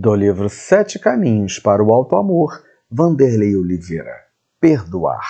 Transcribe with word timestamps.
Do 0.00 0.14
livro 0.14 0.48
Sete 0.48 0.96
Caminhos 0.96 1.58
para 1.58 1.82
o 1.82 1.92
Alto 1.92 2.14
Amor, 2.14 2.62
Vanderlei 2.88 3.56
Oliveira. 3.56 4.26
Perdoar. 4.60 5.26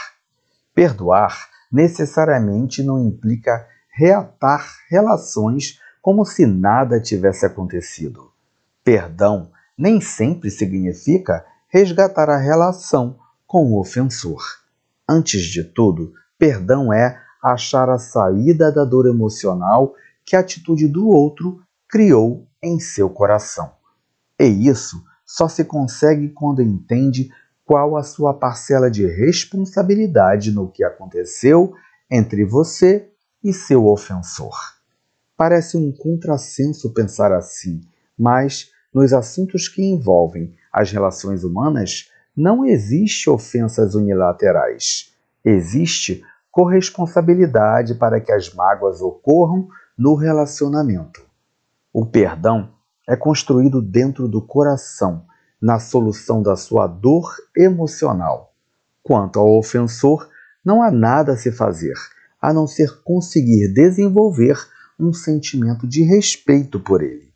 Perdoar 0.74 1.48
necessariamente 1.72 2.82
não 2.82 3.02
implica 3.02 3.66
reatar 3.90 4.76
relações 4.90 5.80
como 6.02 6.22
se 6.26 6.44
nada 6.44 7.00
tivesse 7.00 7.46
acontecido. 7.46 8.30
Perdão 8.84 9.50
nem 9.74 10.02
sempre 10.02 10.50
significa 10.50 11.46
resgatar 11.68 12.28
a 12.28 12.36
relação 12.36 13.18
com 13.46 13.72
o 13.72 13.80
ofensor. 13.80 14.42
Antes 15.08 15.44
de 15.44 15.64
tudo, 15.64 16.12
perdão 16.38 16.92
é 16.92 17.18
achar 17.42 17.88
a 17.88 17.98
saída 17.98 18.70
da 18.70 18.84
dor 18.84 19.06
emocional 19.06 19.94
que 20.26 20.36
a 20.36 20.40
atitude 20.40 20.86
do 20.86 21.08
outro 21.08 21.58
criou 21.88 22.46
em 22.62 22.78
seu 22.78 23.08
coração. 23.08 23.77
E 24.38 24.68
isso 24.68 25.02
só 25.24 25.48
se 25.48 25.64
consegue 25.64 26.30
quando 26.30 26.62
entende 26.62 27.30
qual 27.64 27.96
a 27.96 28.02
sua 28.02 28.32
parcela 28.32 28.90
de 28.90 29.06
responsabilidade 29.06 30.52
no 30.52 30.70
que 30.70 30.82
aconteceu 30.82 31.74
entre 32.10 32.44
você 32.44 33.10
e 33.44 33.52
seu 33.52 33.86
ofensor. 33.86 34.56
Parece 35.36 35.76
um 35.76 35.92
contrassenso 35.92 36.92
pensar 36.94 37.32
assim, 37.32 37.82
mas 38.18 38.70
nos 38.92 39.12
assuntos 39.12 39.68
que 39.68 39.82
envolvem 39.82 40.54
as 40.72 40.90
relações 40.90 41.44
humanas 41.44 42.10
não 42.34 42.64
existe 42.64 43.28
ofensas 43.28 43.94
unilaterais. 43.94 45.12
Existe 45.44 46.22
corresponsabilidade 46.50 47.94
para 47.94 48.20
que 48.20 48.32
as 48.32 48.52
mágoas 48.54 49.02
ocorram 49.02 49.68
no 49.96 50.14
relacionamento. 50.14 51.22
O 51.92 52.06
perdão 52.06 52.77
é 53.08 53.16
construído 53.16 53.80
dentro 53.80 54.28
do 54.28 54.42
coração, 54.42 55.24
na 55.60 55.80
solução 55.80 56.42
da 56.42 56.54
sua 56.56 56.86
dor 56.86 57.34
emocional. 57.56 58.52
Quanto 59.02 59.40
ao 59.40 59.56
ofensor, 59.56 60.28
não 60.62 60.82
há 60.82 60.90
nada 60.90 61.32
a 61.32 61.36
se 61.36 61.50
fazer, 61.50 61.94
a 62.40 62.52
não 62.52 62.66
ser 62.66 63.00
conseguir 63.02 63.72
desenvolver 63.72 64.58
um 65.00 65.10
sentimento 65.14 65.86
de 65.86 66.02
respeito 66.02 66.78
por 66.78 67.02
ele. 67.02 67.32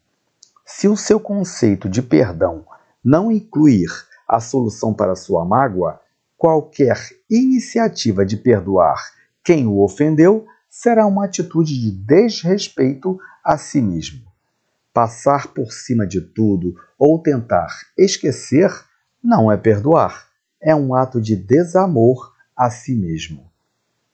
Se 0.66 0.86
o 0.88 0.96
seu 0.96 1.18
conceito 1.18 1.88
de 1.88 2.02
perdão 2.02 2.66
não 3.02 3.32
incluir 3.32 3.88
a 4.28 4.40
solução 4.40 4.92
para 4.92 5.16
sua 5.16 5.44
mágoa, 5.44 5.98
qualquer 6.36 6.98
iniciativa 7.30 8.26
de 8.26 8.36
perdoar 8.36 9.02
quem 9.42 9.66
o 9.66 9.82
ofendeu 9.82 10.44
será 10.68 11.06
uma 11.06 11.24
atitude 11.24 11.80
de 11.80 11.90
desrespeito 11.90 13.18
a 13.42 13.56
si 13.56 13.80
mesmo. 13.80 14.31
Passar 14.92 15.48
por 15.54 15.72
cima 15.72 16.06
de 16.06 16.20
tudo 16.20 16.74
ou 16.98 17.18
tentar 17.18 17.68
esquecer 17.96 18.70
não 19.24 19.50
é 19.50 19.56
perdoar, 19.56 20.28
é 20.60 20.74
um 20.74 20.94
ato 20.94 21.18
de 21.18 21.34
desamor 21.34 22.34
a 22.54 22.68
si 22.68 22.94
mesmo. 22.94 23.50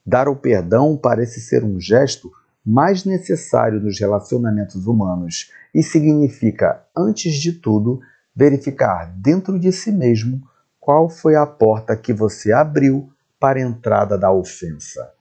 Dar 0.06 0.29
o 0.29 0.37
perdão 0.37 0.97
parece 0.97 1.41
ser 1.41 1.65
um 1.65 1.81
gesto 1.81 2.31
mais 2.65 3.05
necessário 3.05 3.81
nos 3.81 3.99
relacionamentos 3.99 4.87
humanos 4.87 5.51
e 5.75 5.83
significa, 5.83 6.84
antes 6.97 7.34
de 7.34 7.55
tudo, 7.55 8.01
verificar 8.34 9.12
dentro 9.17 9.59
de 9.59 9.73
si 9.73 9.91
mesmo 9.91 10.41
qual 10.79 11.09
foi 11.09 11.34
a 11.34 11.45
porta 11.45 11.97
que 11.97 12.12
você 12.12 12.53
abriu 12.53 13.11
para 13.41 13.59
a 13.59 13.62
entrada 13.62 14.17
da 14.17 14.31
ofensa. 14.31 15.12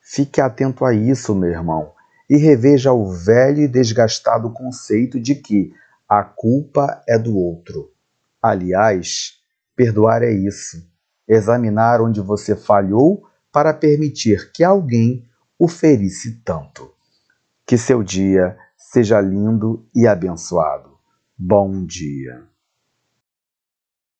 Fique 0.00 0.40
atento 0.40 0.84
a 0.84 0.92
isso, 0.92 1.34
meu 1.36 1.50
irmão 1.50 1.92
e 2.28 2.36
reveja 2.36 2.92
o 2.92 3.10
velho 3.10 3.62
e 3.62 3.68
desgastado 3.68 4.52
conceito 4.52 5.18
de 5.18 5.34
que 5.34 5.72
a 6.08 6.22
culpa 6.22 7.02
é 7.08 7.18
do 7.18 7.36
outro. 7.36 7.90
Aliás, 8.42 9.38
perdoar 9.74 10.22
é 10.22 10.30
isso, 10.30 10.86
examinar 11.26 12.00
onde 12.00 12.20
você 12.20 12.54
falhou 12.54 13.24
para 13.52 13.72
permitir 13.72 14.52
que 14.52 14.62
alguém 14.62 15.26
o 15.58 15.68
ferisse 15.68 16.40
tanto. 16.44 16.92
Que 17.66 17.76
seu 17.76 18.02
dia 18.02 18.56
seja 18.76 19.20
lindo 19.20 19.86
e 19.94 20.06
abençoado. 20.06 20.98
Bom 21.36 21.84
dia. 21.84 22.48